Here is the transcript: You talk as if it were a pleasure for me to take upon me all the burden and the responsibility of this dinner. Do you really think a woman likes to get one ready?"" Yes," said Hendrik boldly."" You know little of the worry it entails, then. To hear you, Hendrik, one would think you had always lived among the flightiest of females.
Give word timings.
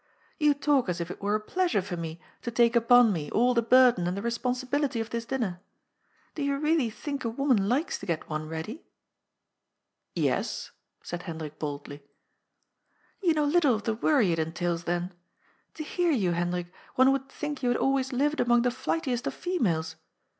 You 0.39 0.55
talk 0.55 0.89
as 0.89 0.99
if 0.99 1.11
it 1.11 1.21
were 1.21 1.35
a 1.35 1.39
pleasure 1.39 1.83
for 1.83 1.95
me 1.95 2.19
to 2.41 2.49
take 2.49 2.75
upon 2.75 3.13
me 3.13 3.29
all 3.29 3.53
the 3.53 3.61
burden 3.61 4.07
and 4.07 4.17
the 4.17 4.23
responsibility 4.23 4.99
of 4.99 5.11
this 5.11 5.25
dinner. 5.25 5.61
Do 6.33 6.41
you 6.41 6.57
really 6.57 6.89
think 6.89 7.23
a 7.23 7.29
woman 7.29 7.69
likes 7.69 7.99
to 7.99 8.07
get 8.07 8.27
one 8.27 8.49
ready?"" 8.49 8.83
Yes," 10.31 10.71
said 11.03 11.21
Hendrik 11.21 11.59
boldly."" 11.59 12.01
You 13.21 13.35
know 13.35 13.45
little 13.45 13.75
of 13.75 13.83
the 13.83 13.93
worry 13.93 14.31
it 14.31 14.39
entails, 14.39 14.85
then. 14.85 15.13
To 15.75 15.83
hear 15.83 16.09
you, 16.11 16.31
Hendrik, 16.31 16.73
one 16.95 17.11
would 17.11 17.29
think 17.29 17.61
you 17.61 17.69
had 17.69 17.77
always 17.77 18.11
lived 18.11 18.39
among 18.39 18.63
the 18.63 18.69
flightiest 18.71 19.27
of 19.27 19.35
females. 19.35 19.97